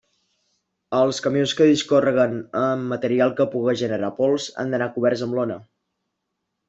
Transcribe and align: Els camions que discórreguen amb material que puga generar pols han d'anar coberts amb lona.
Els 0.99 1.19
camions 1.25 1.51
que 1.59 1.67
discórreguen 1.71 2.33
amb 2.61 2.89
material 2.95 3.35
que 3.41 3.47
puga 3.55 3.77
generar 3.83 4.13
pols 4.23 4.49
han 4.65 4.75
d'anar 4.77 4.89
coberts 4.97 5.25
amb 5.27 5.39
lona. 5.41 5.63